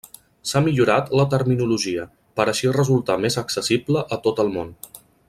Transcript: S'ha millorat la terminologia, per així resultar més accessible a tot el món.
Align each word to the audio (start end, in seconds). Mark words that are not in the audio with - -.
S'ha 0.51 0.61
millorat 0.67 1.11
la 1.19 1.25
terminologia, 1.33 2.07
per 2.39 2.47
així 2.53 2.71
resultar 2.81 3.19
més 3.27 3.41
accessible 3.43 4.07
a 4.17 4.21
tot 4.29 4.43
el 4.47 4.51
món. 4.57 4.73